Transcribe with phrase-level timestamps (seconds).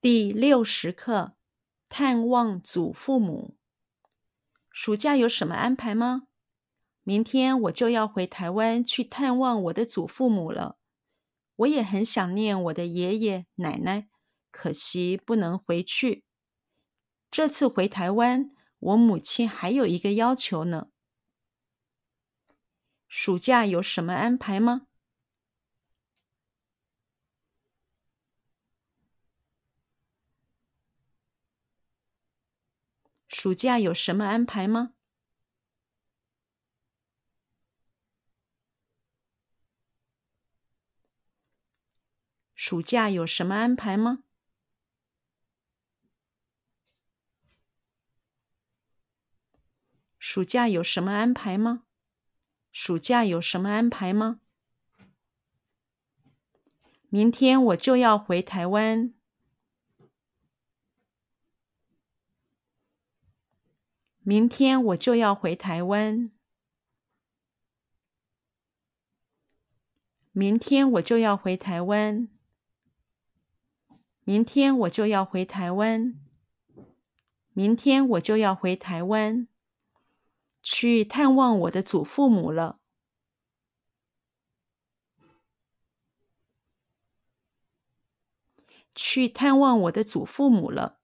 [0.00, 1.34] 第六十课：
[1.88, 3.56] 探望祖父母。
[4.70, 6.28] 暑假有什么安排吗？
[7.02, 10.78] 明天我就要回台湾去探望我的祖父母了。
[11.56, 14.08] 我也很想念我的爷爷奶奶，
[14.52, 16.24] 可惜不能回去。
[17.28, 20.90] 这次回台湾，我母亲还有一个要求呢。
[23.08, 24.87] 暑假有什么安排吗？
[33.40, 34.94] 暑假有什么安排吗？
[42.56, 44.24] 暑假有什么安排吗？
[50.18, 51.84] 暑假有什么安排吗？
[52.72, 54.40] 暑假有什么安排吗？
[57.08, 59.14] 明天我就要回台湾。
[64.28, 66.30] 明天我就要回台湾。
[70.32, 72.28] 明天我就要回台湾。
[74.24, 76.20] 明天我就要回台湾。
[77.54, 79.48] 明天我就要回台湾，
[80.62, 82.80] 去探望我的祖父母了。
[88.94, 90.98] 去探望我的祖父母了。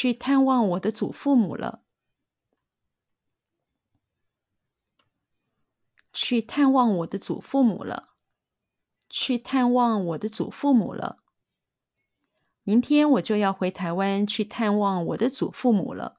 [0.00, 1.82] 去探望我的祖父母了。
[6.12, 8.10] 去探望我的祖父母了。
[9.08, 11.24] 去探望我的祖父母了。
[12.62, 16.17] 明天我就要回台湾去探望我的祖父母了。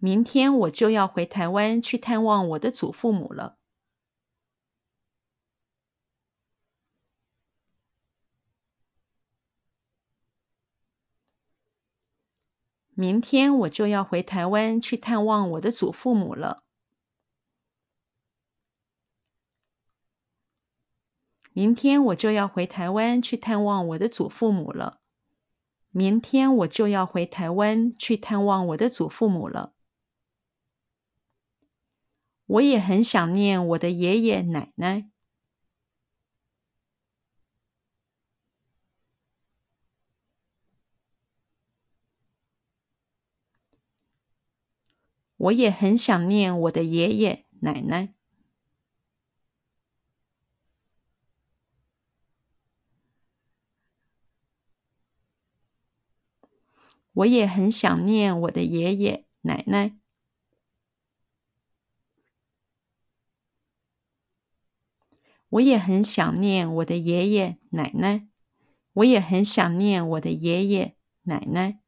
[0.00, 3.58] 明天我就要回台湾去探望我的祖父母了。
[12.94, 16.62] 明天我就要回台湾去探望我的祖父母了。
[21.52, 25.00] 明天我就要回台湾去探望我的祖父母了。
[25.90, 29.77] 明天我就要回台湾去探望我的祖父母了。
[32.48, 35.10] 我也很想念我的爷爷奶奶。
[45.36, 48.14] 我也很想念我的爷爷奶奶。
[57.12, 59.98] 我也很想念我的爷爷奶奶。
[65.50, 68.28] 我也很想念我的爷爷奶奶，
[68.92, 71.80] 我也很想念我的爷爷奶奶，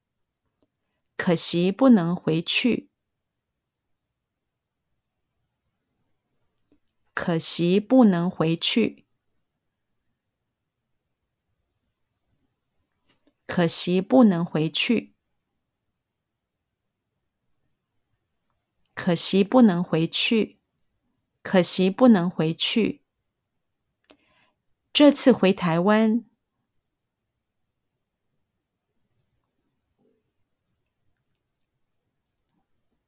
[1.17, 2.89] 可惜不能回去，
[7.13, 9.05] 可惜不能回去，
[13.47, 15.15] 可惜不能回去，
[18.95, 20.59] 可惜不能回去，
[21.43, 23.00] 可惜不能回去。
[24.93, 26.25] 这次回台湾，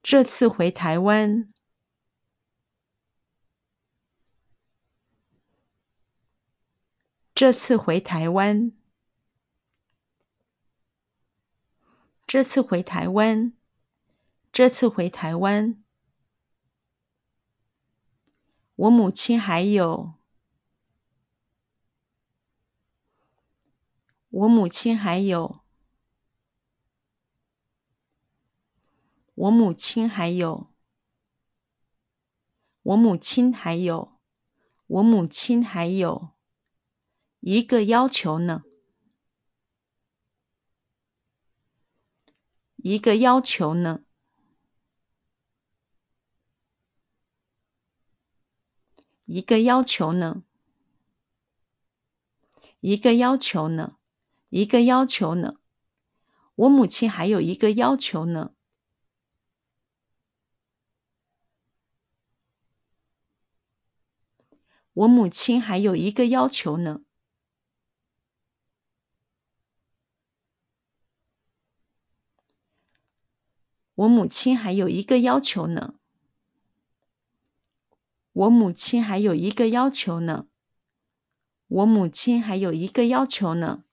[0.03, 1.53] 这次回台湾，
[7.35, 8.73] 这次回台湾，
[12.27, 13.53] 这次回台湾，
[14.53, 15.83] 这次回台湾，
[18.77, 20.22] 我母亲还有。
[24.43, 25.61] 我母亲还有，
[29.35, 30.75] 我母亲还有，
[32.83, 34.19] 我母亲还有，
[34.89, 36.31] 我母亲还有
[37.39, 38.65] 一个要求呢，
[42.79, 44.05] 一个要求呢，
[49.25, 50.43] 一个要求呢，
[52.81, 53.99] 一个要求呢。
[54.53, 55.57] 一个要求呢？
[56.55, 58.53] 我母亲还有一个要求呢？
[64.93, 67.01] 我母亲还有一个要求呢？
[73.95, 75.95] 我母亲还有一个要求呢？
[78.33, 80.47] 我母亲还有一个要求呢？
[81.69, 83.85] 我母亲还有一个要求呢？